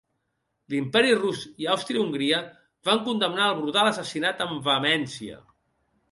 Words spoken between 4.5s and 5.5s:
vehemència.